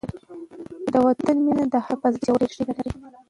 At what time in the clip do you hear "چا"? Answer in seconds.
1.97-2.01